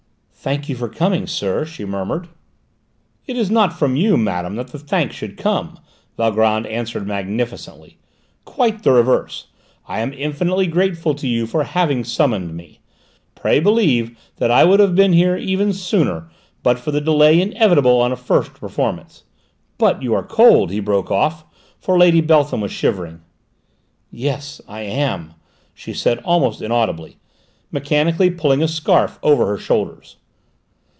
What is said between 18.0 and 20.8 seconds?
on a first performance. But you are cold," he